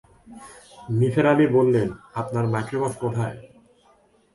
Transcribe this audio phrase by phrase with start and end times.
[0.99, 1.89] নিসার আলি বললেন,
[2.21, 3.37] আপনার মাইক্রোবাস কোথায়?